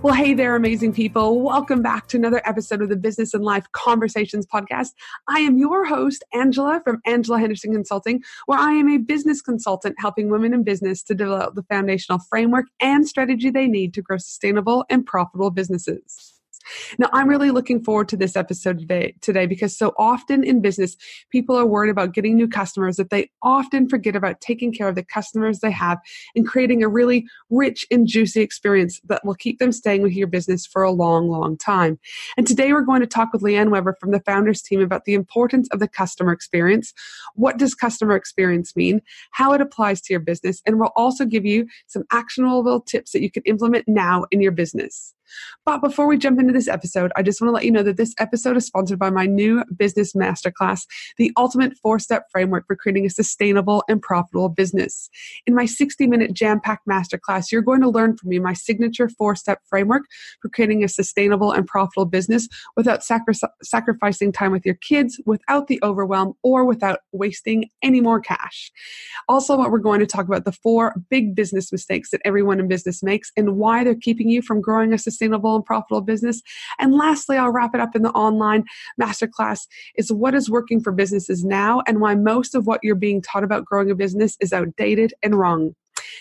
[0.00, 1.40] Well, hey there, amazing people.
[1.40, 4.90] Welcome back to another episode of the Business and Life Conversations podcast.
[5.26, 9.96] I am your host, Angela from Angela Henderson Consulting, where I am a business consultant
[9.98, 14.18] helping women in business to develop the foundational framework and strategy they need to grow
[14.18, 16.37] sustainable and profitable businesses.
[16.98, 20.96] Now, I'm really looking forward to this episode today, today because so often in business,
[21.30, 24.94] people are worried about getting new customers that they often forget about taking care of
[24.94, 25.98] the customers they have
[26.34, 30.26] and creating a really rich and juicy experience that will keep them staying with your
[30.26, 31.98] business for a long, long time.
[32.36, 35.14] And today we're going to talk with Leanne Weber from the founders team about the
[35.14, 36.92] importance of the customer experience.
[37.34, 39.02] What does customer experience mean?
[39.32, 40.62] How it applies to your business?
[40.66, 44.52] And we'll also give you some actionable tips that you can implement now in your
[44.52, 45.14] business.
[45.64, 47.96] But before we jump into this episode, I just want to let you know that
[47.96, 50.82] this episode is sponsored by my new business masterclass,
[51.16, 55.10] the ultimate four step framework for creating a sustainable and profitable business.
[55.46, 59.08] In my 60 minute jam packed masterclass, you're going to learn from me my signature
[59.08, 60.02] four step framework
[60.40, 65.66] for creating a sustainable and profitable business without sacri- sacrificing time with your kids, without
[65.66, 68.70] the overwhelm, or without wasting any more cash.
[69.28, 72.68] Also, what we're going to talk about the four big business mistakes that everyone in
[72.68, 76.42] business makes and why they're keeping you from growing a sustainable and profitable business.
[76.78, 78.64] And lastly, I'll wrap it up in the online
[79.00, 79.66] masterclass
[79.96, 83.44] is what is working for businesses now and why most of what you're being taught
[83.44, 85.74] about growing a business is outdated and wrong.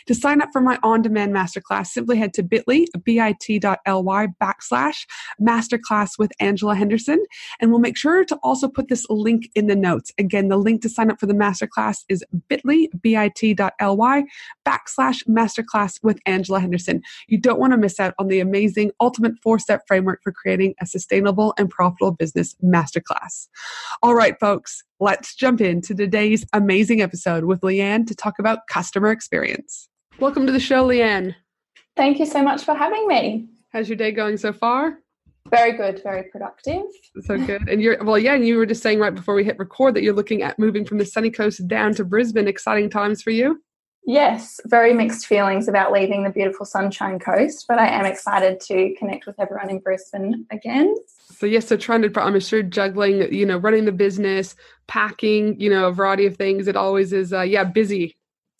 [0.07, 5.05] To sign up for my on demand masterclass, simply head to bit.ly, bit.ly backslash
[5.41, 7.23] masterclass with Angela Henderson.
[7.59, 10.13] And we'll make sure to also put this link in the notes.
[10.17, 14.23] Again, the link to sign up for the masterclass is bit.ly, bit.ly
[14.65, 17.01] backslash masterclass with Angela Henderson.
[17.27, 20.75] You don't want to miss out on the amazing ultimate four step framework for creating
[20.81, 23.49] a sustainable and profitable business masterclass.
[24.01, 29.11] All right, folks, let's jump into today's amazing episode with Leanne to talk about customer
[29.11, 29.89] experience.
[30.19, 31.35] Welcome to the show, Leanne.
[31.95, 33.49] Thank you so much for having me.
[33.69, 34.97] How's your day going so far?
[35.51, 36.81] Very good, very productive.
[37.21, 37.69] So good.
[37.69, 40.01] And you're well, yeah, and you were just saying right before we hit record that
[40.01, 42.47] you're looking at moving from the sunny coast down to Brisbane.
[42.47, 43.61] Exciting times for you?
[44.07, 48.95] Yes, very mixed feelings about leaving the beautiful Sunshine Coast, but I am excited to
[48.97, 50.95] connect with everyone in Brisbane again.
[51.35, 54.55] So yes, so trying to I'm sure juggling, you know, running the business,
[54.87, 56.67] packing, you know, a variety of things.
[56.67, 58.16] It always is uh yeah, busy.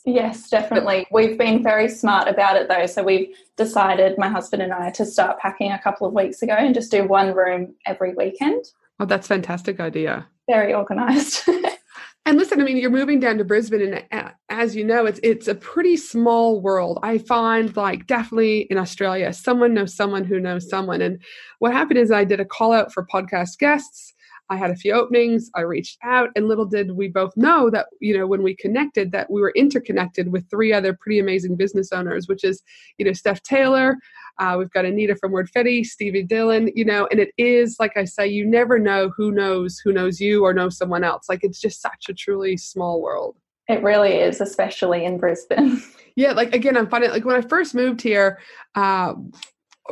[0.07, 1.05] Yes, definitely.
[1.11, 2.85] We've been very smart about it though.
[2.85, 6.53] So we've decided, my husband and I, to start packing a couple of weeks ago
[6.53, 8.63] and just do one room every weekend.
[9.01, 10.25] Oh, that's fantastic idea.
[10.49, 11.47] Very organized.
[12.25, 15.17] And listen, I mean, you're moving down to Brisbane, and uh, as you know, it's
[15.23, 16.99] it's a pretty small world.
[17.01, 21.01] I find, like, definitely in Australia, someone knows someone who knows someone.
[21.01, 21.21] And
[21.59, 24.13] what happened is, I did a call out for podcast guests.
[24.49, 25.49] I had a few openings.
[25.55, 29.11] I reached out, and little did we both know that you know when we connected
[29.11, 32.61] that we were interconnected with three other pretty amazing business owners, which is
[32.97, 33.97] you know Steph Taylor,
[34.39, 38.05] uh, we've got Anita from Wordfetti, Stevie Dillon, you know, and it is, like I
[38.05, 41.27] say, you never know who knows who knows you or knows someone else.
[41.27, 43.37] Like it's just such a truly small world.
[43.67, 45.81] It really is, especially in Brisbane.
[46.17, 48.39] Yeah, like again, I'm finding like when I first moved here,
[48.73, 49.13] uh,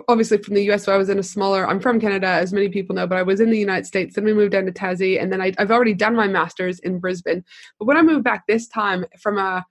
[0.07, 2.69] obviously from the US, so I was in a smaller, I'm from Canada, as many
[2.69, 4.15] people know, but I was in the United States.
[4.15, 6.99] Then we moved down to Tassie, and then I, I've already done my master's in
[6.99, 7.43] Brisbane.
[7.79, 9.65] But when I moved back this time from a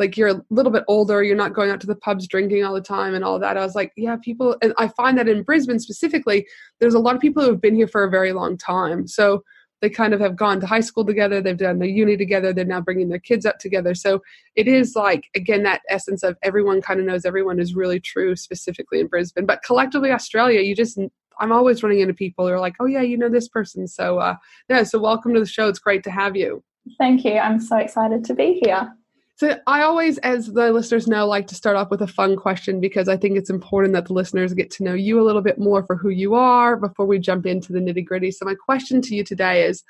[0.00, 2.72] like you're a little bit older, you're not going out to the pubs drinking all
[2.72, 3.58] the time and all that.
[3.58, 6.46] I was like, yeah, people, and I find that in Brisbane specifically,
[6.80, 9.06] there's a lot of people who have been here for a very long time.
[9.06, 9.44] So
[9.80, 12.64] they kind of have gone to high school together, they've done the uni together, they're
[12.64, 13.94] now bringing their kids up together.
[13.94, 14.22] So
[14.54, 18.36] it is like, again, that essence of everyone kind of knows everyone is really true,
[18.36, 19.46] specifically in Brisbane.
[19.46, 20.98] But collectively, Australia, you just,
[21.40, 23.88] I'm always running into people who are like, oh, yeah, you know this person.
[23.88, 24.36] So, uh,
[24.68, 25.68] yeah, so welcome to the show.
[25.68, 26.62] It's great to have you.
[26.98, 27.38] Thank you.
[27.38, 28.92] I'm so excited to be here.
[29.40, 32.78] So I always, as the listeners know, like to start off with a fun question
[32.78, 35.58] because I think it's important that the listeners get to know you a little bit
[35.58, 38.32] more for who you are before we jump into the nitty gritty.
[38.32, 39.82] So my question to you today is,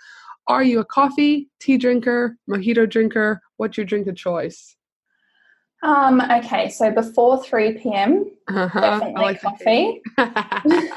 [0.47, 3.43] are you a coffee, tea drinker, mojito drinker?
[3.57, 4.77] What's your drink of choice?
[5.83, 8.81] Um, okay, so before 3 p.m., uh-huh.
[8.81, 10.01] definitely like coffee.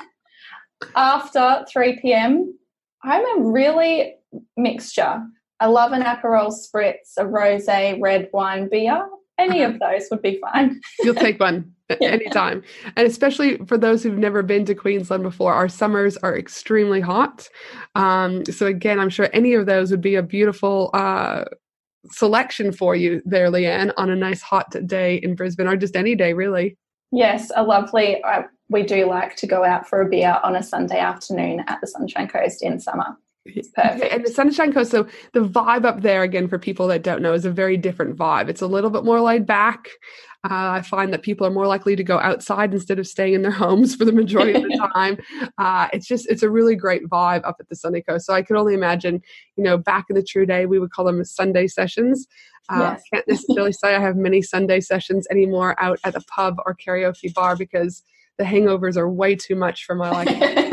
[0.96, 2.56] After 3 p.m.,
[3.04, 4.14] I'm a really
[4.56, 5.24] mixture.
[5.60, 9.08] I love an Aperol spritz, a rosé, red wine, beer.
[9.40, 10.80] Any of those would be fine.
[11.00, 11.74] You'll take one.
[12.02, 12.10] yeah.
[12.10, 12.64] anytime.
[12.96, 17.50] And especially for those who've never been to Queensland before, our summers are extremely hot.
[17.96, 21.46] Um, so again, I'm sure any of those would be a beautiful uh,
[22.12, 26.16] selection for you there, Leanne, on a nice hot day in Brisbane, or just any
[26.16, 26.78] day, really.
[27.12, 28.24] Yes, a lovely.
[28.24, 31.80] Uh, we do like to go out for a beer on a Sunday afternoon at
[31.82, 33.18] the Sunshine Coast in summer.
[33.46, 34.14] Perfect.
[34.14, 37.34] And the Sunshine Coast, so the vibe up there, again, for people that don't know,
[37.34, 38.48] is a very different vibe.
[38.48, 39.90] It's a little bit more laid back.
[40.46, 43.42] Uh, I find that people are more likely to go outside instead of staying in
[43.42, 45.18] their homes for the majority of the time.
[45.58, 48.26] Uh, it's just, it's a really great vibe up at the Sunny Coast.
[48.26, 49.22] So I could only imagine,
[49.58, 52.28] you know, back in the true day, we would call them Sunday sessions.
[52.70, 53.04] Uh, yes.
[53.14, 57.34] Can't necessarily say I have many Sunday sessions anymore out at a pub or karaoke
[57.34, 58.04] bar because
[58.38, 60.70] the hangovers are way too much for my life.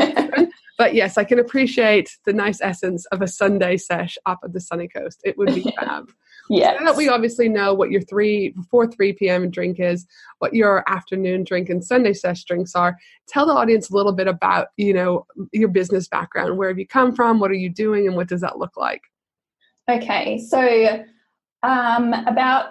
[0.81, 4.59] but yes, I can appreciate the nice essence of a Sunday sesh up at the
[4.59, 5.21] sunny coast.
[5.23, 6.11] It would be fab.
[6.49, 6.75] yeah.
[6.83, 9.51] So we obviously know what your three before three p.m.
[9.51, 10.07] drink is,
[10.39, 12.97] what your afternoon drink and Sunday sesh drinks are.
[13.27, 16.57] Tell the audience a little bit about you know your business background.
[16.57, 17.39] Where have you come from?
[17.39, 19.03] What are you doing, and what does that look like?
[19.87, 21.03] Okay, so
[21.61, 22.69] um, about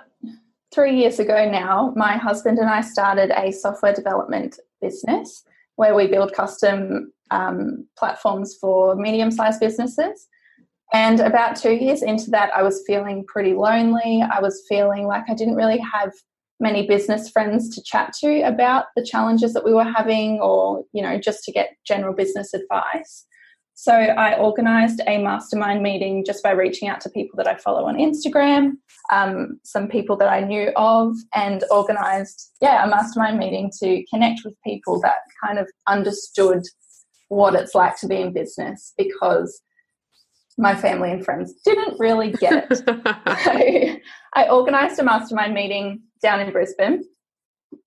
[0.74, 5.44] three years ago now, my husband and I started a software development business
[5.80, 10.28] where we build custom um, platforms for medium sized businesses.
[10.92, 14.22] And about two years into that, I was feeling pretty lonely.
[14.22, 16.12] I was feeling like I didn't really have
[16.58, 21.02] many business friends to chat to about the challenges that we were having or, you
[21.02, 23.24] know, just to get general business advice.
[23.80, 27.86] So I organized a mastermind meeting just by reaching out to people that I follow
[27.86, 28.72] on Instagram,
[29.10, 34.42] um, some people that I knew of, and organized, yeah, a mastermind meeting to connect
[34.44, 36.62] with people that kind of understood
[37.28, 39.62] what it's like to be in business because
[40.58, 42.76] my family and friends didn't really get it.
[42.84, 44.00] so
[44.34, 47.02] I organized a mastermind meeting down in Brisbane.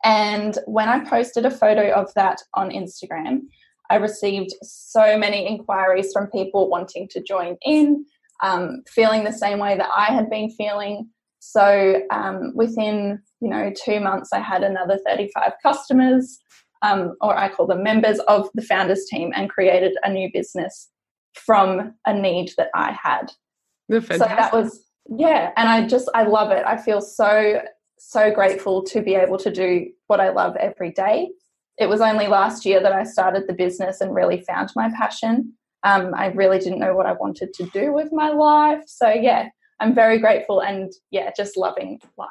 [0.04, 3.42] And when I posted a photo of that on Instagram,
[3.90, 8.06] I received so many inquiries from people wanting to join in,
[8.42, 11.10] um, feeling the same way that I had been feeling.
[11.40, 16.40] So um, within you know two months, I had another 35 customers,
[16.82, 20.90] um, or I call them members of the founders team, and created a new business
[21.34, 23.32] from a need that I had.
[24.18, 26.64] So that was yeah, and I just I love it.
[26.66, 27.62] I feel so
[28.00, 31.30] so grateful to be able to do what I love every day
[31.78, 35.54] it was only last year that I started the business and really found my passion.
[35.84, 38.84] Um, I really didn't know what I wanted to do with my life.
[38.88, 39.50] So, yeah,
[39.80, 42.30] I'm very grateful and, yeah, just loving life.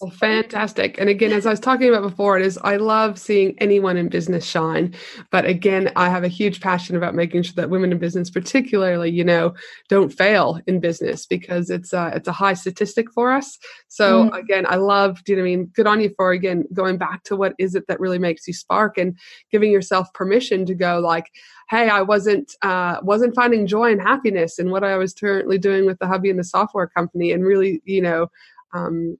[0.00, 0.98] Well, fantastic.
[0.98, 4.08] And again, as I was talking about before, it is I love seeing anyone in
[4.08, 4.94] business shine.
[5.30, 9.10] But again, I have a huge passion about making sure that women in business, particularly,
[9.10, 9.54] you know,
[9.88, 13.58] don't fail in business because it's a, it's a high statistic for us.
[13.88, 14.38] So mm.
[14.38, 15.66] again, I love, do you know I mean?
[15.66, 18.54] Good on you for again going back to what is it that really makes you
[18.54, 19.16] spark and
[19.50, 21.30] giving yourself permission to go like,
[21.68, 25.84] hey, I wasn't uh, wasn't finding joy and happiness in what I was currently doing
[25.84, 28.28] with the hubby and the software company, and really, you know,
[28.72, 29.18] um,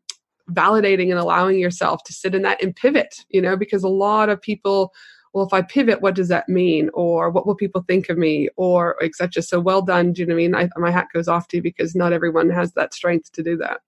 [0.50, 4.28] validating and allowing yourself to sit in that and pivot, you know, because a lot
[4.28, 4.92] of people,
[5.32, 6.90] well, if I pivot, what does that mean?
[6.94, 8.48] Or what will people think of me?
[8.56, 9.42] Or etc.
[9.42, 10.12] So well done.
[10.12, 10.54] Do you know what I mean?
[10.54, 13.56] I, my hat goes off to you because not everyone has that strength to do
[13.58, 13.80] that.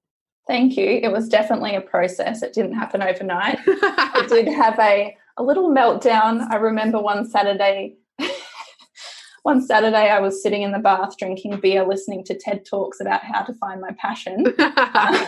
[0.46, 0.86] Thank you.
[0.86, 2.42] It was definitely a process.
[2.42, 3.58] It didn't happen overnight.
[3.66, 6.46] I did have a, a little meltdown.
[6.50, 7.96] I remember one Saturday
[9.42, 13.22] one Saturday, I was sitting in the bath drinking beer, listening to TED Talks about
[13.22, 14.54] how to find my passion.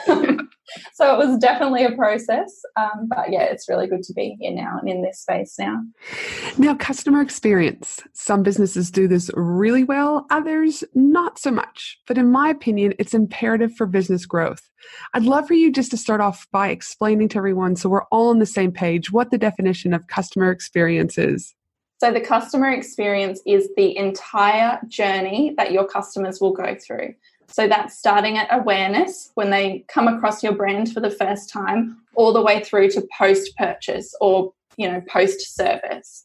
[0.09, 0.50] Um,
[0.95, 2.61] so it was definitely a process.
[2.77, 5.83] Um, but yeah, it's really good to be here now and in this space now.
[6.59, 8.01] Now, customer experience.
[8.13, 11.99] Some businesses do this really well, others not so much.
[12.07, 14.63] But in my opinion, it's imperative for business growth.
[15.15, 18.31] I'd love for you just to start off by explaining to everyone so we're all
[18.31, 21.55] on the same page what the definition of customer experience is.
[22.01, 27.15] So, the customer experience is the entire journey that your customers will go through.
[27.51, 31.99] So, that's starting at awareness when they come across your brand for the first time,
[32.15, 36.25] all the way through to post purchase or you know post service.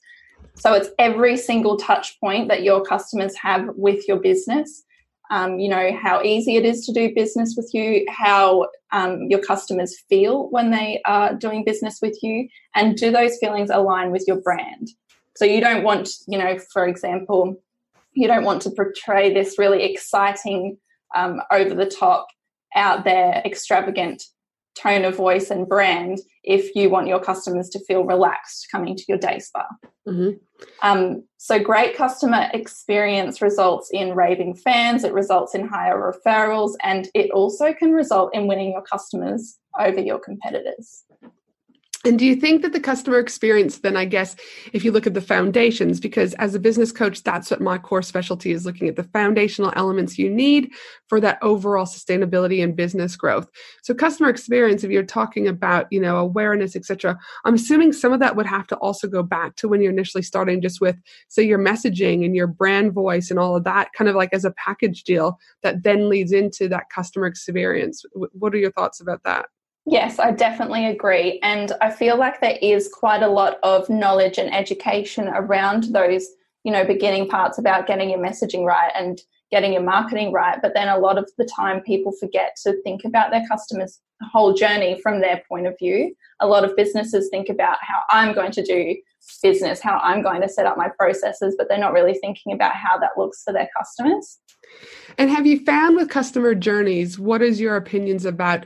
[0.56, 4.84] So, it's every single touch point that your customers have with your business.
[5.32, 9.42] Um, you know how easy it is to do business with you, how um, your
[9.42, 14.24] customers feel when they are doing business with you, and do those feelings align with
[14.28, 14.90] your brand?
[15.36, 17.62] So you don't want, you know, for example,
[18.14, 20.78] you don't want to portray this really exciting,
[21.16, 22.28] um, over the top,
[22.76, 24.24] out there, extravagant
[24.76, 29.04] tone of voice and brand if you want your customers to feel relaxed coming to
[29.08, 29.66] your day spa.
[30.08, 30.32] Mm-hmm.
[30.84, 37.08] Um, so, great customer experience results in raving fans, it results in higher referrals, and
[37.14, 41.04] it also can result in winning your customers over your competitors.
[42.06, 44.36] And do you think that the customer experience, then I guess,
[44.74, 48.04] if you look at the foundations, because as a business coach, that's what my core
[48.04, 50.72] specialty is looking at the foundational elements you need
[51.08, 53.50] for that overall sustainability and business growth.
[53.82, 58.20] So customer experience, if you're talking about, you know, awareness, etc., I'm assuming some of
[58.20, 60.98] that would have to also go back to when you're initially starting just with,
[61.28, 64.46] say, your messaging and your brand voice and all of that, kind of like as
[64.46, 68.04] a package deal that then leads into that customer experience.
[68.14, 69.48] What are your thoughts about that?
[69.86, 71.40] Yes, I definitely agree.
[71.44, 76.28] And I feel like there is quite a lot of knowledge and education around those,
[76.64, 80.58] you know, beginning parts about getting your messaging right and getting your marketing right.
[80.60, 84.02] But then a lot of the time people forget to think about their customers'
[84.32, 86.16] whole journey from their point of view.
[86.40, 88.96] A lot of businesses think about how I'm going to do
[89.44, 92.74] business, how I'm going to set up my processes, but they're not really thinking about
[92.74, 94.40] how that looks for their customers.
[95.20, 98.66] And have you found with customer journeys, what is your opinions about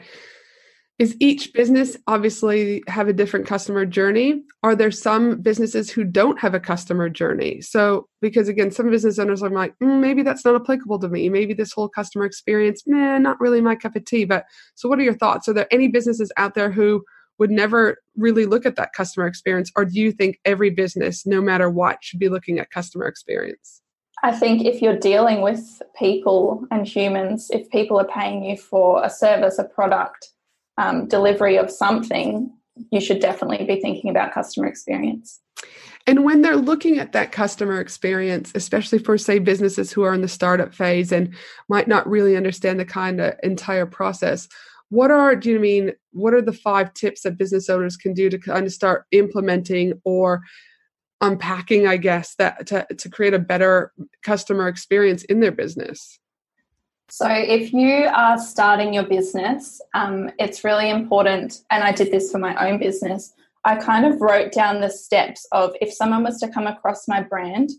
[1.00, 4.41] is each business obviously have a different customer journey?
[4.63, 7.62] Are there some businesses who don't have a customer journey?
[7.62, 11.29] So because again some business owners are like mm, maybe that's not applicable to me.
[11.29, 14.25] Maybe this whole customer experience man not really my cup of tea.
[14.25, 15.48] But so what are your thoughts?
[15.48, 17.03] Are there any businesses out there who
[17.38, 19.72] would never really look at that customer experience?
[19.77, 23.82] Or do you think every business no matter what should be looking at customer experience?
[24.22, 29.01] I think if you're dealing with people and humans, if people are paying you for
[29.01, 30.34] a service, a product,
[30.79, 32.51] um, delivery of something,
[32.89, 35.41] you should definitely be thinking about customer experience.
[36.07, 40.21] And when they're looking at that customer experience, especially for, say, businesses who are in
[40.21, 41.36] the startup phase and
[41.67, 44.48] might not really understand the kind of entire process,
[44.88, 48.29] what are, do you mean, what are the five tips that business owners can do
[48.29, 50.41] to kind of start implementing or
[51.21, 53.91] unpacking, I guess, that to, to create a better
[54.24, 56.19] customer experience in their business?
[57.11, 62.31] So, if you are starting your business, um, it's really important, and I did this
[62.31, 63.33] for my own business.
[63.65, 67.21] I kind of wrote down the steps of if someone was to come across my
[67.21, 67.71] brand,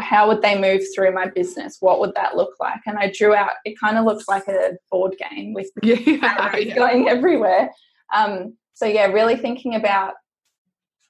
[0.00, 1.76] how would they move through my business?
[1.80, 2.80] What would that look like?
[2.86, 5.96] And I drew out, it kind of looked like a board game with yeah,
[6.56, 6.74] yeah.
[6.74, 7.70] going everywhere.
[8.12, 10.14] Um, so, yeah, really thinking about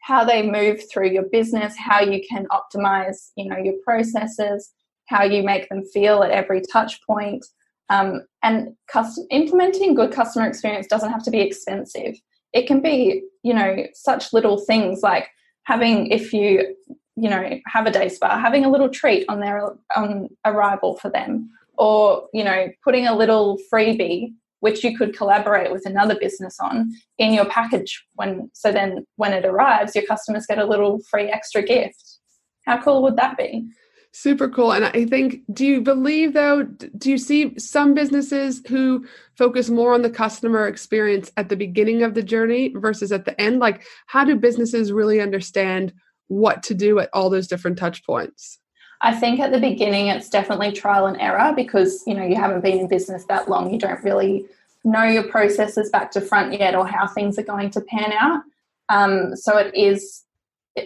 [0.01, 4.73] how they move through your business, how you can optimize, you know, your processes,
[5.07, 7.45] how you make them feel at every touch point.
[7.91, 12.17] Um, and custom, implementing good customer experience doesn't have to be expensive.
[12.53, 15.29] It can be, you know, such little things like
[15.65, 16.77] having, if you,
[17.17, 21.11] you know, have a day spa, having a little treat on their on arrival for
[21.11, 24.33] them, or you know, putting a little freebie
[24.65, 29.35] which you could collaborate with another business on in your package when so then when
[29.35, 32.19] it arrives your customers get a little free extra gift
[32.65, 33.69] how cool would that be
[34.17, 34.73] Super cool.
[34.73, 39.05] And I think, do you believe though, do you see some businesses who
[39.37, 43.39] focus more on the customer experience at the beginning of the journey versus at the
[43.41, 43.59] end?
[43.59, 45.93] Like, how do businesses really understand
[46.29, 48.61] what to do at all those different touch points?
[49.03, 52.63] I think at the beginning it's definitely trial and error because you know you haven't
[52.63, 54.47] been in business that long, you don't really
[54.85, 58.43] know your processes back to front yet or how things are going to pan out.
[58.91, 60.23] Um, so it is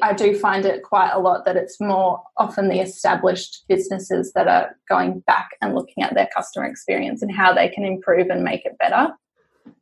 [0.02, 4.46] I do find it quite a lot that it's more often the established businesses that
[4.46, 8.44] are going back and looking at their customer experience and how they can improve and
[8.44, 9.08] make it better.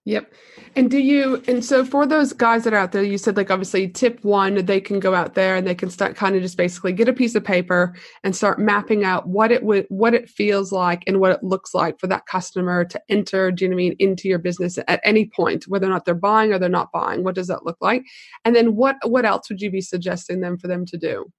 [0.05, 0.33] Yep.
[0.77, 3.51] And do you, and so for those guys that are out there, you said like
[3.51, 6.57] obviously tip one, they can go out there and they can start kind of just
[6.57, 10.29] basically get a piece of paper and start mapping out what it would, what it
[10.29, 13.75] feels like and what it looks like for that customer to enter, do you know
[13.75, 16.59] what I mean, into your business at any point, whether or not they're buying or
[16.59, 17.25] they're not buying.
[17.25, 18.05] What does that look like?
[18.45, 21.33] And then what, what else would you be suggesting them for them to do?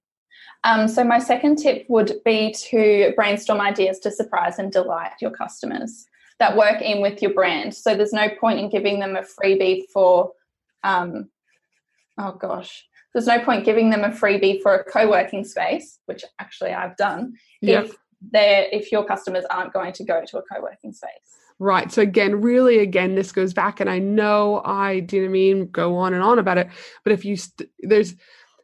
[0.64, 5.30] Um, so my second tip would be to brainstorm ideas to surprise and delight your
[5.30, 6.06] customers
[6.38, 7.74] that work in with your brand.
[7.74, 10.32] So there's no point in giving them a freebie for,
[10.82, 11.30] um,
[12.18, 16.72] oh gosh, there's no point giving them a freebie for a co-working space, which actually
[16.72, 17.34] I've done.
[17.62, 17.84] Yep.
[17.84, 17.96] If
[18.32, 21.10] they're if your customers aren't going to go to a co-working space.
[21.60, 21.90] Right.
[21.90, 25.32] So again, really, again, this goes back, and I know I, do you know I
[25.32, 26.68] mean, go on and on about it.
[27.02, 28.14] But if you, st- there's,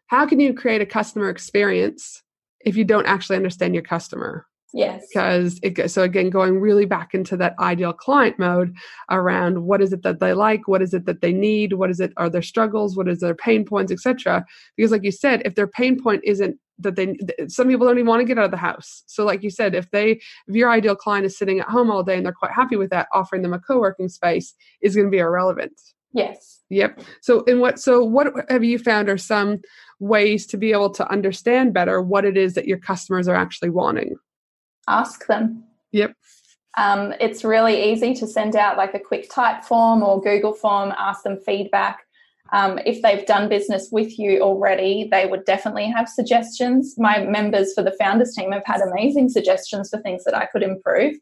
[0.07, 2.23] how can you create a customer experience
[2.61, 4.47] if you don't actually understand your customer?
[4.75, 5.07] Yes.
[5.09, 8.75] Because it so again going really back into that ideal client mode
[9.09, 12.01] around what is it that they like, what is it that they need, what is
[12.01, 14.45] it are their struggles, what is their pain points, etc.
[14.77, 18.09] Because like you said, if their pain point isn't that they some people don't even
[18.09, 19.05] want to get out of the house.
[19.07, 20.11] So like you said, if they
[20.49, 22.91] if your ideal client is sitting at home all day and they're quite happy with
[22.91, 25.81] that, offering them a co-working space is going to be irrelevant.
[26.15, 26.61] Yes.
[26.71, 27.01] Yep.
[27.21, 29.61] So in what so what have you found are some
[30.01, 33.71] ways to be able to understand better what it is that your customers are actually
[33.71, 34.17] wanting?
[34.89, 35.65] ask them.
[35.93, 36.15] Yep.
[36.77, 41.23] Um, it's really easy to send out like a quick Typeform or Google form, ask
[41.23, 42.01] them feedback.
[42.53, 46.95] Um, if they've done business with you already, they would definitely have suggestions.
[46.99, 50.63] My members for the founders team have had amazing suggestions for things that I could
[50.63, 51.15] improve.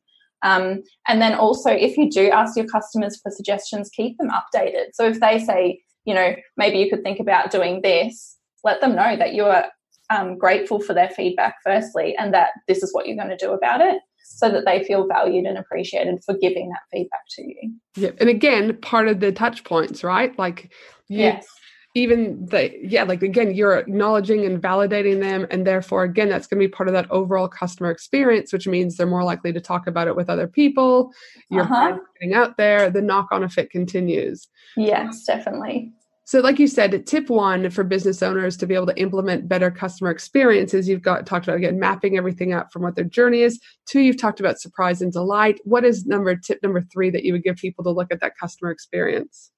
[0.42, 4.86] Um, and then also, if you do ask your customers for suggestions, keep them updated.
[4.94, 8.94] So if they say, you know, maybe you could think about doing this, let them
[8.94, 9.66] know that you are
[10.10, 13.52] um, grateful for their feedback, firstly, and that this is what you're going to do
[13.52, 17.74] about it so that they feel valued and appreciated for giving that feedback to you.
[17.96, 18.10] Yeah.
[18.18, 20.36] And again, part of the touch points, right?
[20.38, 20.72] Like,
[21.08, 21.46] you, yes
[21.94, 26.60] even the yeah like again you're acknowledging and validating them and therefore again that's going
[26.60, 29.86] to be part of that overall customer experience which means they're more likely to talk
[29.86, 31.10] about it with other people.
[31.50, 31.98] You're uh-huh.
[32.18, 32.90] getting out there.
[32.90, 34.48] The knock on effect continues.
[34.76, 35.92] Yes definitely.
[36.24, 39.70] So like you said tip one for business owners to be able to implement better
[39.70, 43.60] customer experiences you've got talked about again mapping everything out from what their journey is.
[43.86, 45.60] Two you've talked about surprise and delight.
[45.64, 48.38] What is number tip number three that you would give people to look at that
[48.38, 49.50] customer experience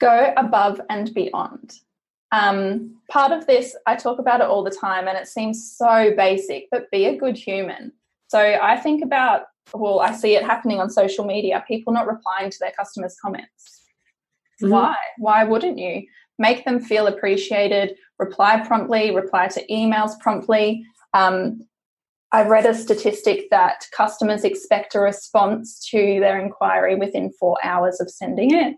[0.00, 1.74] go above and beyond.
[2.30, 6.12] Um, part of this, I talk about it all the time, and it seems so
[6.16, 7.92] basic, but be a good human.
[8.28, 12.50] So I think about, well, I see it happening on social media people not replying
[12.50, 13.82] to their customers' comments.
[14.62, 14.72] Mm-hmm.
[14.72, 14.96] Why?
[15.16, 16.02] Why wouldn't you?
[16.38, 20.84] Make them feel appreciated, reply promptly, reply to emails promptly.
[21.14, 21.62] Um,
[22.30, 28.00] I read a statistic that customers expect a response to their inquiry within four hours
[28.00, 28.76] of sending it.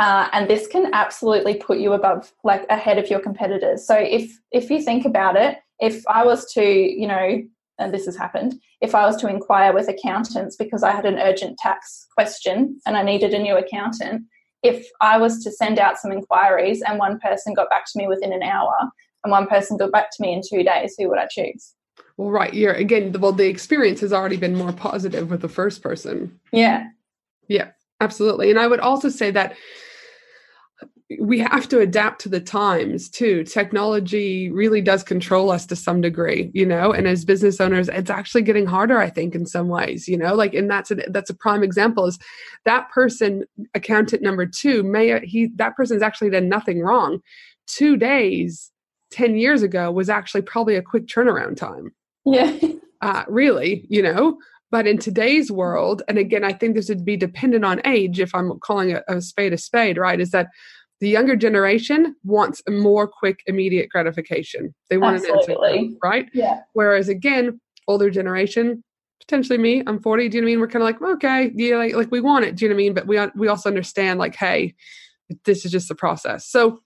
[0.00, 3.86] Uh, and this can absolutely put you above like ahead of your competitors.
[3.86, 7.42] So if if you think about it if i was to you know
[7.78, 11.18] and this has happened if i was to inquire with accountants because i had an
[11.18, 14.22] urgent tax question and i needed a new accountant
[14.62, 18.06] if i was to send out some inquiries and one person got back to me
[18.06, 18.74] within an hour
[19.24, 21.74] and one person got back to me in two days who would i choose?
[22.16, 25.82] Well right you're again well the experience has already been more positive with the first
[25.82, 26.38] person.
[26.52, 26.84] Yeah.
[27.48, 28.50] Yeah absolutely.
[28.50, 29.56] And i would also say that
[31.18, 33.42] we have to adapt to the times too.
[33.44, 38.10] Technology really does control us to some degree you know and as business owners it's
[38.10, 41.30] actually getting harder i think in some ways you know like and that's a that's
[41.30, 42.18] a prime example is
[42.64, 43.44] that person
[43.74, 47.20] accountant number two may he that person's actually done nothing wrong.
[47.66, 48.70] Two days
[49.12, 51.92] 10 years ago was actually probably a quick turnaround time.
[52.24, 52.56] Yeah.
[53.02, 54.36] Uh, really you know?
[54.70, 58.34] But in today's world and again i think this would be dependent on age if
[58.34, 60.48] i'm calling a, a spade a spade right is that
[61.00, 64.74] the younger generation wants a more quick, immediate gratification.
[64.90, 65.78] They want Absolutely.
[65.78, 66.28] an answer, right?
[66.34, 66.60] Yeah.
[66.74, 68.84] Whereas again, older generation,
[69.20, 70.28] potentially me, I'm 40.
[70.28, 70.60] Do you know what I mean?
[70.60, 72.56] We're kind of like, okay, yeah, like, like we want it.
[72.56, 72.94] Do you know what I mean?
[72.94, 74.74] But we we also understand like, hey,
[75.44, 76.46] this is just the process.
[76.46, 76.80] So,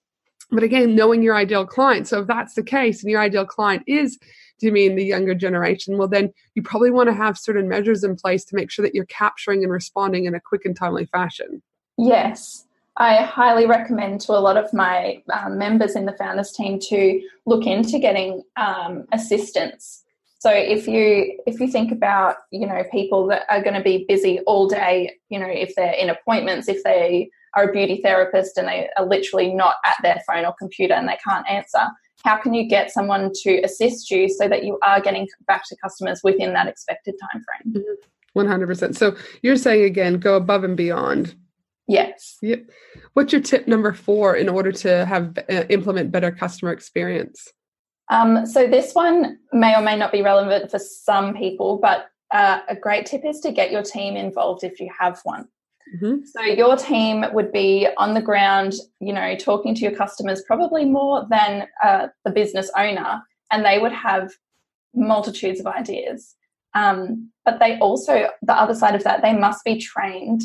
[0.51, 2.07] but again, knowing your ideal client.
[2.07, 4.19] So if that's the case, and your ideal client is
[4.61, 5.99] do you mean the younger generation?
[5.99, 8.95] Well, then you probably want to have certain measures in place to make sure that
[8.95, 11.61] you're capturing and responding in a quick and timely fashion.
[11.99, 12.65] Yes.
[12.97, 17.21] I highly recommend to a lot of my um, members in the founders team to
[17.45, 20.05] look into getting um, assistance.
[20.39, 24.05] So if you if you think about you know people that are going to be
[24.07, 28.59] busy all day, you know if they're in appointments, if they are a beauty therapist
[28.59, 31.87] and they are literally not at their phone or computer and they can't answer,
[32.25, 35.77] how can you get someone to assist you so that you are getting back to
[35.83, 37.75] customers within that expected time frame?
[37.75, 38.09] Mm-hmm.
[38.35, 38.97] One hundred percent.
[38.97, 41.35] So you're saying again, go above and beyond
[41.87, 42.39] Yes.
[42.43, 42.71] Yep.
[43.13, 47.49] What's your tip number four in order to have uh, implement better customer experience?
[48.11, 52.61] Um, so this one may or may not be relevant for some people, but uh,
[52.69, 55.47] a great tip is to get your team involved if you have one.
[55.95, 56.25] Mm-hmm.
[56.25, 60.85] So your team would be on the ground, you know, talking to your customers probably
[60.85, 64.33] more than uh, the business owner, and they would have
[64.95, 66.35] multitudes of ideas.
[66.75, 70.43] Um, but they also, the other side of that, they must be trained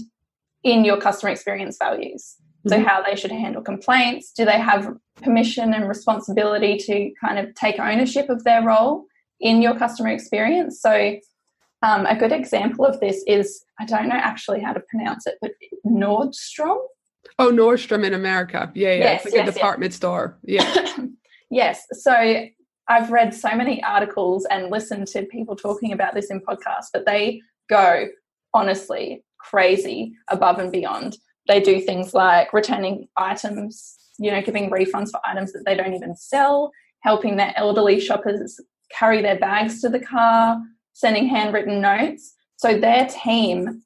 [0.63, 2.35] in your customer experience values.
[2.67, 2.85] So, mm-hmm.
[2.85, 4.33] how they should handle complaints.
[4.33, 9.05] Do they have permission and responsibility to kind of take ownership of their role
[9.39, 10.81] in your customer experience?
[10.81, 11.15] So,
[11.81, 15.35] um, a good example of this is I don't know actually how to pronounce it,
[15.41, 15.51] but
[15.85, 16.79] Nordstrom.
[17.37, 18.69] Oh, Nordstrom in America.
[18.75, 19.03] Yeah, yeah.
[19.03, 19.95] Yes, it's like yes, a department yes.
[19.95, 20.37] store.
[20.43, 20.97] Yeah.
[21.49, 21.85] yes.
[21.93, 22.45] So,
[22.89, 27.05] I've read so many articles and listened to people talking about this in podcasts, but
[27.05, 28.07] they go
[28.53, 31.17] honestly crazy above and beyond.
[31.47, 35.93] They do things like returning items, you know, giving refunds for items that they don't
[35.93, 36.71] even sell,
[37.01, 38.59] helping their elderly shoppers
[38.91, 40.61] carry their bags to the car,
[40.93, 42.33] sending handwritten notes.
[42.57, 43.83] So their team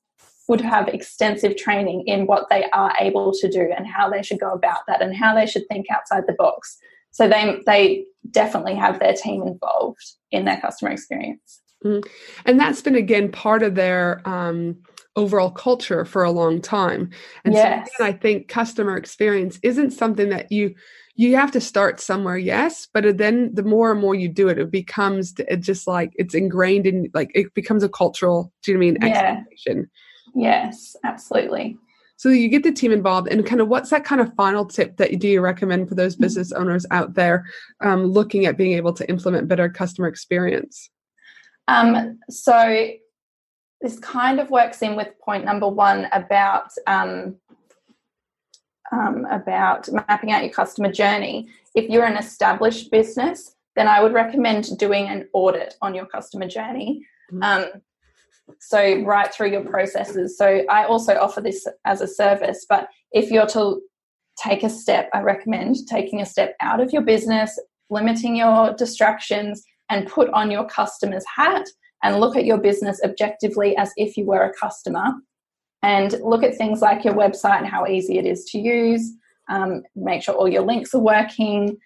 [0.47, 4.39] would have extensive training in what they are able to do and how they should
[4.39, 6.77] go about that and how they should think outside the box.
[7.11, 11.61] So they they definitely have their team involved in their customer experience.
[11.85, 12.09] Mm-hmm.
[12.45, 14.77] And that's been again part of their um,
[15.15, 17.09] overall culture for a long time.
[17.45, 17.89] And yes.
[17.97, 20.75] so again, I think customer experience isn't something that you
[21.15, 24.57] you have to start somewhere yes but then the more and more you do it
[24.57, 28.77] it becomes it just like it's ingrained in like it becomes a cultural do you
[28.77, 29.13] know what i mean
[29.67, 29.81] Yeah.
[30.35, 31.77] Yes, absolutely.
[32.15, 34.97] so you get the team involved and kind of what's that kind of final tip
[34.97, 37.45] that you do you recommend for those business owners out there
[37.81, 40.89] um, looking at being able to implement better customer experience
[41.67, 42.89] Um, so
[43.83, 47.35] this kind of works in with point number one about um,
[48.93, 51.49] um, about mapping out your customer journey.
[51.75, 56.47] If you're an established business, then I would recommend doing an audit on your customer
[56.47, 57.05] journey.
[57.31, 57.43] Mhm.
[57.43, 57.81] Um,
[58.59, 60.37] so right through your processes.
[60.37, 63.81] So I also offer this as a service, but if you're to
[64.37, 69.63] take a step, I recommend taking a step out of your business, limiting your distractions,
[69.89, 71.65] and put on your customer's hat
[72.03, 75.13] and look at your business objectively as if you were a customer.
[75.81, 79.11] And look at things like your website and how easy it is to use.
[79.49, 81.77] Um, make sure all your links are working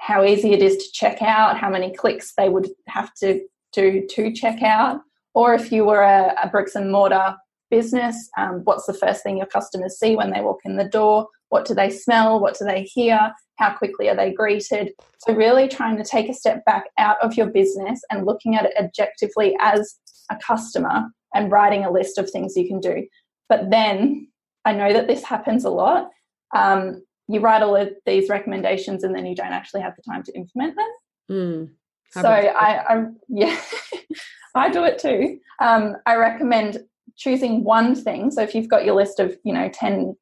[0.00, 3.40] how easy it is to check out how many clicks they would have to
[3.72, 5.00] do to check out.
[5.34, 7.36] Or if you were a, a bricks and mortar
[7.70, 11.26] business um, what's the first thing your customers see when they walk in the door
[11.54, 12.40] what do they smell?
[12.40, 13.32] What do they hear?
[13.58, 14.90] How quickly are they greeted?
[15.18, 18.64] So really trying to take a step back out of your business and looking at
[18.64, 19.94] it objectively as
[20.32, 23.06] a customer and writing a list of things you can do.
[23.48, 24.26] But then
[24.64, 26.08] i know that this happens a lot
[26.56, 30.22] um, you write all of these recommendations and then you don't actually have the time
[30.24, 30.90] to implement them.
[31.30, 31.70] Mm,
[32.10, 32.28] so.
[32.28, 33.60] I, I yeah
[34.56, 35.38] i do it too.
[35.60, 36.78] Um, i recommend
[37.16, 38.32] choosing one thing.
[38.32, 40.16] So if you've got your list of you know 10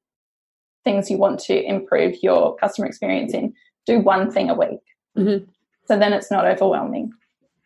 [0.85, 3.53] things you want to improve your customer experience in
[3.87, 4.81] do one thing a week
[5.16, 5.47] Mhm.
[5.87, 7.12] so then it's not overwhelming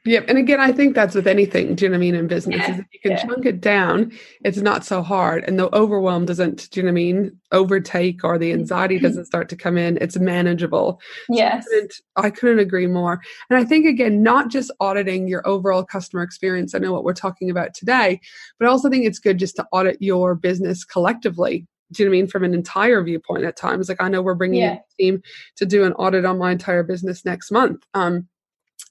[0.08, 0.26] Yep.
[0.28, 1.74] And again, I think that's with anything.
[1.74, 2.14] Do you know what I mean?
[2.14, 3.24] In business, Yeah, is if you can yeah.
[3.26, 4.12] chunk it down,
[4.44, 5.42] it's not so hard.
[5.48, 7.40] And the overwhelm doesn't, do you know what I mean?
[7.50, 9.98] Overtake or the anxiety doesn't start to come in.
[10.00, 11.00] It's manageable.
[11.28, 13.20] yes couldn't, I couldn't agree more.
[13.50, 16.72] And I think, again, not just auditing your overall customer experience.
[16.72, 18.20] I know what we're talking about today,
[18.60, 21.66] but I also think it's good just to audit your business collectively.
[21.92, 22.26] Do you know what I mean?
[22.28, 23.88] From an entire viewpoint at times.
[23.88, 24.74] Like I know we're bringing Yeah.
[24.74, 25.22] a team
[25.56, 27.84] to do an audit on my entire business next month.
[27.94, 28.28] Um,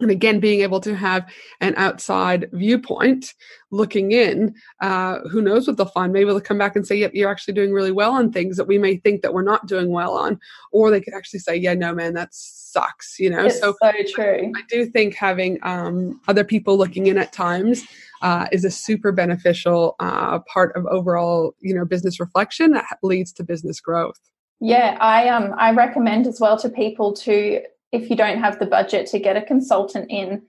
[0.02, 1.26] and again, being able to have
[1.62, 3.34] an outside viewpoint
[3.72, 6.12] looking in, uh, who knows what they'll find?
[6.12, 8.66] Maybe they'll come back and say, yep, you're actually doing really well on things that
[8.66, 10.38] we may think that we're not doing well on.
[10.74, 13.46] Or they could actually say, yeah, no, man, that sucks, you know?
[13.46, 17.86] it's so so true I do think having um, other people looking in at times
[18.22, 23.32] uh, is a super beneficial uh, part of overall, you know, business reflection that leads
[23.34, 24.20] to business growth.
[24.60, 27.62] Yeah, I um I recommend as well to people to
[27.96, 30.44] if you don't have the budget to get a consultant in,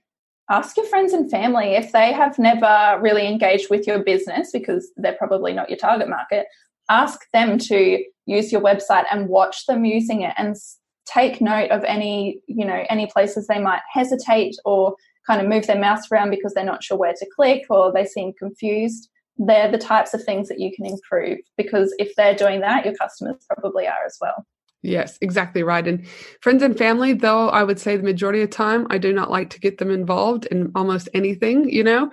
[0.50, 4.90] ask your friends and family if they have never really engaged with your business because
[4.96, 6.46] they're probably not your target market.
[6.88, 10.56] Ask them to use your website and watch them using it and
[11.04, 15.66] take note of any, you know, any places they might hesitate or kind of move
[15.66, 19.70] their mouse around because they're not sure where to click or they seem confused they're
[19.70, 23.37] the types of things that you can improve because if they're doing that, your customers
[23.48, 24.46] probably are as well.
[24.87, 25.87] Yes, exactly right.
[25.87, 26.07] And
[26.40, 29.31] friends and family, though, I would say the majority of the time, I do not
[29.31, 32.11] like to get them involved in almost anything, you know.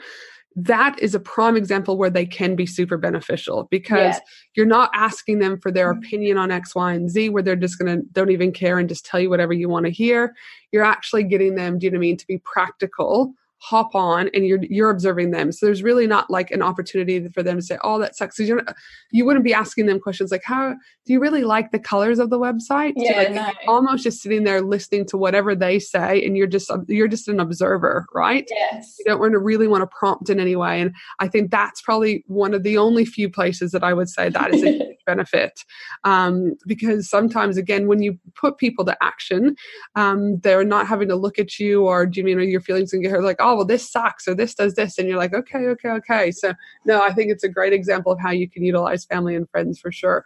[0.56, 4.22] That is a prime example where they can be super beneficial because Yeah.
[4.56, 5.98] you're not asking them for their Mhm.
[5.98, 8.90] opinion on X, Y, and Z, where they're just going to don't even care and
[8.90, 10.36] just tell you whatever you want to hear.
[10.72, 13.34] You're actually getting them, do you know what I mean, to be practical,
[13.64, 15.52] hop on, and you're you're observing them.
[15.52, 18.58] So there's really not like an opportunity for them to say, "Oh, that sucks." You're
[18.64, 18.76] not,
[19.12, 20.72] you wouldn't be asking them questions like, "How
[21.06, 23.50] do you really like the colors of the website?" So, Yeah, like, no.
[23.68, 27.40] almost just sitting there listening to whatever they say, and you're just you're just an
[27.40, 28.46] observer, right?
[28.50, 28.96] Yes.
[29.00, 30.82] you don't want to really want to prompt in any way.
[30.82, 34.28] And I think that's probably one of the only few places that I would say
[34.30, 35.64] that is a benefit.
[36.04, 39.56] Um, because sometimes, again, when you put people to action,
[39.96, 42.94] um, they're not having to look at you or do you mean or your feelings
[42.94, 44.98] and get hurt like, oh, well, this sucks or this does this.
[44.98, 46.32] And you're like, okay, okay, okay.
[46.32, 46.54] So,
[46.86, 49.80] no, I think it's a great example of how you can utilize family and friends
[49.80, 50.26] for sure.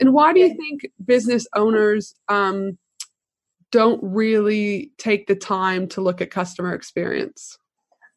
[0.00, 2.78] And why do you think business owners um,
[3.70, 7.58] don't really take the time to look at customer experience?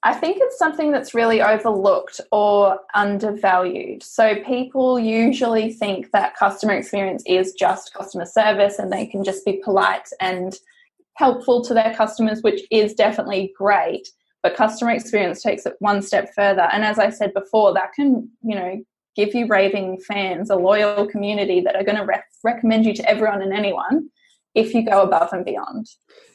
[0.04, 4.04] I think it's something that's really overlooked or undervalued.
[4.04, 9.44] So people usually think that customer experience is just customer service and they can just
[9.44, 10.56] be polite and
[11.16, 14.08] helpful to their customers, which is definitely great.
[14.44, 16.70] But customer experience takes it one step further.
[16.72, 18.82] And as I said before, that can, you know,
[19.16, 23.10] give you raving fans, a loyal community that are going to rec- recommend you to
[23.10, 24.10] everyone and anyone
[24.54, 25.88] if you go above and beyond.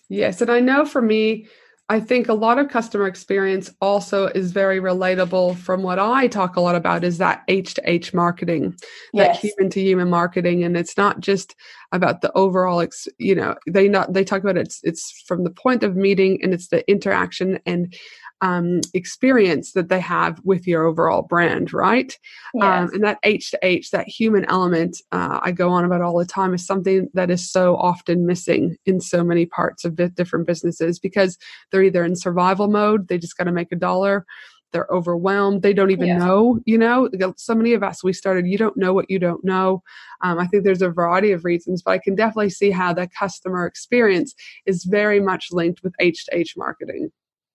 [0.08, 1.46] Yes, and I know for me,
[1.92, 6.56] I think a lot of customer experience also is very relatable from what I talk
[6.56, 8.74] a lot about is that H to H marketing,
[9.12, 9.42] yes.
[9.42, 10.64] that human to human marketing.
[10.64, 11.54] And it's not just
[11.92, 15.44] about the overall, ex, you know, they not, they talk about it, it's, it's from
[15.44, 17.94] the point of meeting and it's the interaction and
[18.42, 22.18] um, experience that they have with your overall brand, right?
[22.60, 22.88] Um, yes.
[22.88, 26.18] Um, and that H to H, that human element, uh, I go on about all
[26.18, 30.46] the time, is something that is so often missing in so many parts of different
[30.46, 31.38] businesses because
[31.70, 34.26] they're either in survival mode, they just got to make a dollar.
[34.72, 35.62] They're overwhelmed.
[35.62, 36.18] They don't even yeah.
[36.18, 37.10] know, you know.
[37.36, 39.82] So many of us, we started, you don't know what you don't know.
[40.22, 43.06] Um, I think there's a variety of reasons, but I can definitely see how the
[43.16, 47.12] customer experience is very much linked with H to H marketing.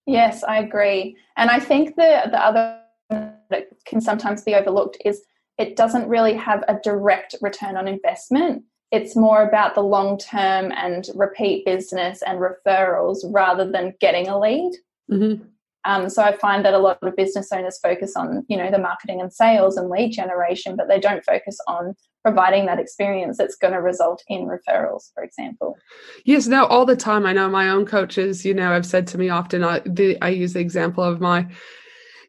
[0.08, 1.18] Yes, I agree.
[1.36, 5.22] And I think the the other that can sometimes be overlooked is
[5.58, 8.64] it doesn't really have a direct return on investment.
[8.92, 14.40] It's more about the long term and repeat business and referrals rather than getting a
[14.40, 14.74] lead.
[15.12, 15.44] Mm-hmm.
[15.86, 18.78] Um, so I find that a lot of business owners focus on, you know, the
[18.78, 21.96] marketing and sales and lead generation, but they don't focus on
[22.28, 25.78] providing that experience that's going to result in referrals, for example.
[26.26, 27.26] Yes, no, all the time.
[27.26, 30.30] I know my own coaches, you know, have said to me often, I, the, I
[30.30, 31.48] use the example of my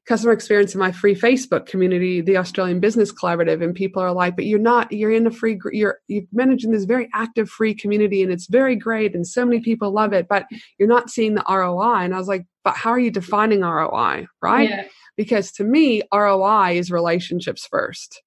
[0.07, 4.37] customer experience in my free Facebook community, the Australian Business Collaborative, and people are like,
[4.37, 4.93] "But you're not.
[4.93, 5.59] You're in a free.
[5.73, 9.61] You're you're managing this very active free community, and it's very great, and so many
[9.61, 10.29] people love it.
[10.29, 10.47] But
[10.79, 14.29] you're not seeing the ROI." And I was like, "But how are you defining ROI,
[14.41, 14.85] right?" Yeah.
[15.17, 18.23] Because to me, ROI is relationships first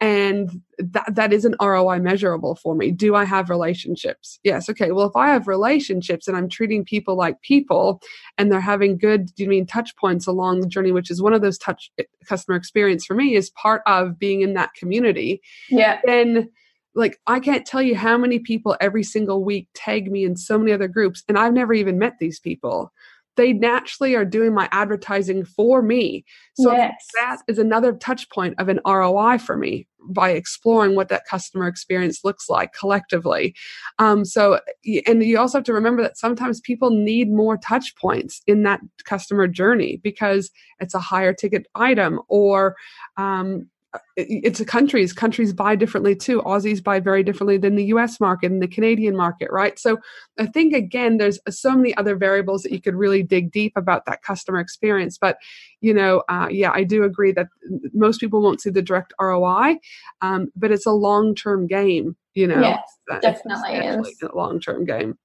[0.00, 2.90] and that that isn't ROI measurable for me.
[2.90, 4.38] Do I have relationships?
[4.42, 4.68] Yes.
[4.70, 4.92] Okay.
[4.92, 8.00] Well, if I have relationships and I'm treating people like people
[8.38, 11.34] and they're having good, do you mean touch points along the journey, which is one
[11.34, 15.42] of those touch eh, customer experience for me is part of being in that community.
[15.68, 16.00] Yeah.
[16.04, 16.50] Then
[16.94, 20.58] like I can't tell you how many people every single week tag me in so
[20.58, 22.92] many other groups and I've never even met these people
[23.40, 26.26] they naturally are doing my advertising for me.
[26.56, 27.06] So yes.
[27.18, 31.66] that is another touch point of an ROI for me by exploring what that customer
[31.66, 33.54] experience looks like collectively.
[33.98, 34.60] Um, so,
[35.06, 38.80] and you also have to remember that sometimes people need more touch points in that
[39.04, 42.76] customer journey because it's a higher ticket item or
[43.16, 43.70] um,
[44.16, 46.42] it's a countries countries buy differently too.
[46.42, 49.78] Aussies buy very differently than the us market and the canadian market right?
[49.78, 49.98] So
[50.38, 54.06] i think again there's so many other variables that you could really dig deep about
[54.06, 55.18] that customer experience.
[55.18, 55.38] But
[55.80, 57.48] you know uh, yeah i do agree that
[57.92, 59.76] most people won't see the direct roi
[60.20, 62.60] um, but it's a long-term game you know?
[62.60, 64.22] Yes, definitely is.
[64.22, 65.18] a long-term game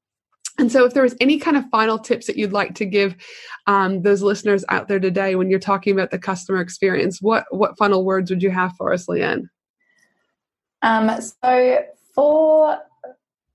[0.57, 3.15] and so, if there was any kind of final tips that you'd like to give
[3.67, 7.77] um, those listeners out there today when you're talking about the customer experience, what what
[7.77, 9.49] final words would you have for us, Leanne?
[10.81, 12.77] Um, so, for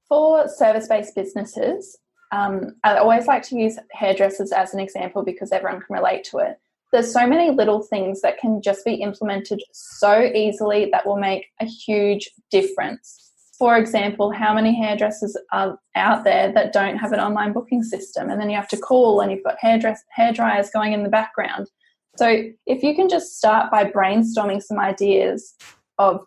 [0.08, 1.96] for service based businesses,
[2.32, 6.38] um, I always like to use hairdressers as an example because everyone can relate to
[6.38, 6.58] it.
[6.92, 11.46] There's so many little things that can just be implemented so easily that will make
[11.60, 13.29] a huge difference
[13.60, 18.30] for example, how many hairdressers are out there that don't have an online booking system?
[18.30, 21.10] And then you have to call and you've got hairdress hair dryers going in the
[21.10, 21.66] background.
[22.16, 25.54] So if you can just start by brainstorming some ideas
[25.98, 26.24] of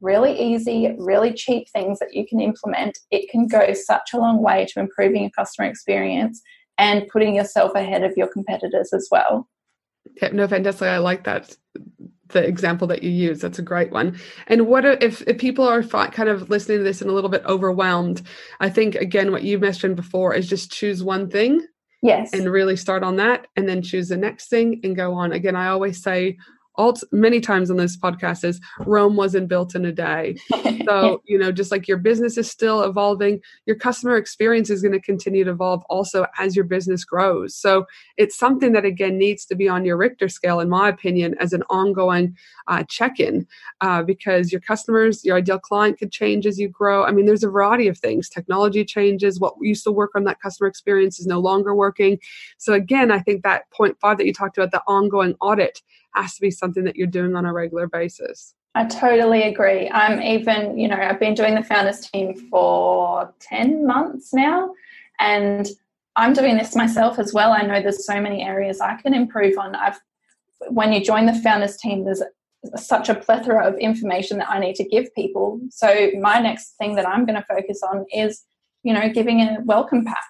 [0.00, 4.42] really easy, really cheap things that you can implement, it can go such a long
[4.42, 6.40] way to improving your customer experience
[6.78, 9.46] and putting yourself ahead of your competitors as well.
[10.32, 10.88] No, fantastic.
[10.88, 11.54] I like that
[12.32, 13.40] the example that you use.
[13.40, 14.18] That's a great one.
[14.46, 17.44] And what if, if people are kind of listening to this and a little bit
[17.46, 18.22] overwhelmed?
[18.60, 21.66] I think, again, what you mentioned before is just choose one thing.
[22.02, 22.32] Yes.
[22.32, 25.32] And really start on that and then choose the next thing and go on.
[25.32, 26.38] Again, I always say
[26.76, 30.36] all many times on this podcast is Rome wasn't built in a day.
[30.86, 34.92] So, you know, just like your business is still evolving, your customer experience is going
[34.92, 37.54] to continue to evolve also as your business grows.
[37.54, 37.84] So,
[38.16, 41.52] it's something that again needs to be on your Richter scale, in my opinion, as
[41.52, 43.46] an ongoing uh, check in
[43.82, 47.04] uh, because your customers, your ideal client could change as you grow.
[47.04, 48.28] I mean, there's a variety of things.
[48.28, 49.38] Technology changes.
[49.38, 52.18] What used to work on that customer experience is no longer working.
[52.58, 55.82] So, again, I think that point five that you talked about, the ongoing audit,
[56.14, 58.54] has to be something that you're doing on a regular basis.
[58.74, 59.90] I totally agree.
[59.90, 64.72] I'm even, you know, I've been doing the founders team for 10 months now,
[65.18, 65.68] and
[66.16, 67.52] I'm doing this myself as well.
[67.52, 69.74] I know there's so many areas I can improve on.
[69.74, 69.98] I've
[70.68, 72.22] when you join the founders team, there's
[72.76, 75.58] such a plethora of information that I need to give people.
[75.70, 78.44] So my next thing that I'm going to focus on is,
[78.82, 80.28] you know, giving a welcome pack.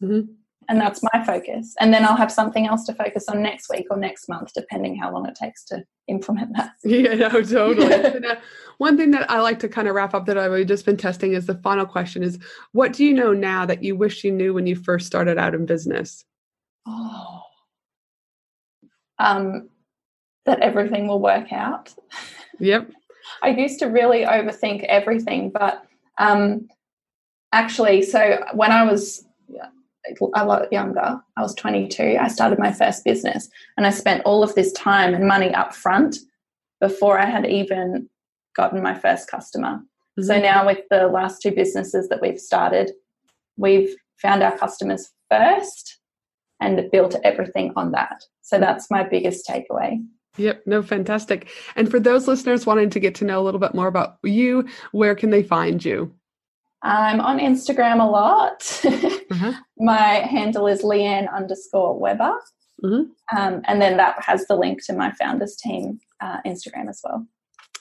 [0.00, 0.32] Mm-hmm
[0.68, 3.86] and that's my focus and then i'll have something else to focus on next week
[3.90, 8.36] or next month depending how long it takes to implement that yeah no totally uh,
[8.78, 11.32] one thing that i like to kind of wrap up that i've just been testing
[11.32, 12.38] is the final question is
[12.72, 15.54] what do you know now that you wish you knew when you first started out
[15.54, 16.24] in business
[16.88, 17.42] Oh.
[19.18, 19.68] Um,
[20.46, 21.94] that everything will work out.
[22.60, 22.90] Yep.
[23.42, 25.84] I used to really overthink everything, but
[26.16, 26.68] um,
[27.52, 29.26] actually, so when I was
[30.34, 34.42] a lot younger, I was 22, I started my first business and I spent all
[34.42, 36.16] of this time and money up front
[36.80, 38.08] before I had even
[38.56, 39.80] gotten my first customer.
[40.18, 40.22] Mm-hmm.
[40.24, 42.92] So now, with the last two businesses that we've started,
[43.56, 45.98] we've found our customers first
[46.60, 48.24] and built everything on that.
[48.42, 50.04] So that's my biggest takeaway.
[50.36, 51.48] Yep, no, fantastic.
[51.76, 54.68] And for those listeners wanting to get to know a little bit more about you,
[54.92, 56.12] where can they find you?
[56.82, 58.80] I'm on Instagram a lot.
[58.84, 59.52] uh-huh.
[59.78, 62.34] My handle is Leanne underscore Weber.
[62.84, 63.36] Mm-hmm.
[63.36, 67.26] Um, and then that has the link to my founders team uh, Instagram as well.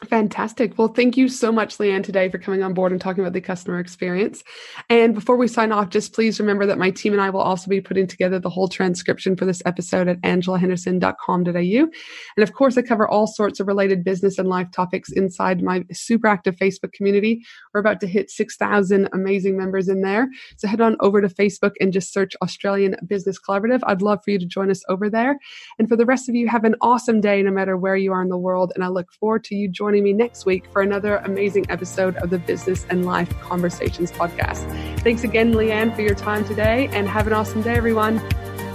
[0.06, 0.78] Fantastic.
[0.78, 3.42] Well, thank you so much, Leanne, today for coming on board and talking about the
[3.42, 4.44] customer experience.
[4.92, 7.68] And before we sign off, just please remember that my team and I will also
[7.68, 11.52] be putting together the whole transcription for this episode at angelahenderson.com.au.
[11.52, 15.84] And of course, I cover all sorts of related business and life topics inside my
[15.92, 17.44] super active Facebook community.
[17.74, 20.28] We're about to hit 6,000 amazing members in there.
[20.58, 23.80] So head on over to Facebook and just search Australian Business Collaborative.
[23.88, 25.40] I'd love for you to join us over there.
[25.80, 28.22] And for the rest of you, have an awesome day no matter where you are
[28.22, 28.74] in the world.
[28.76, 32.30] And I look forward to you joining me next week for another amazing episode of
[32.30, 34.70] the Business and Life Conversations podcast.
[35.00, 38.20] Thanks again, Leanne, for your time today, and have an awesome day, everyone.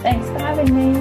[0.01, 0.95] Thanks for having me.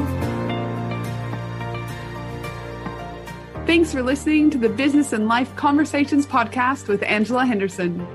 [3.65, 8.06] Thanks for listening to the Business and Life Conversations podcast with Angela Henderson.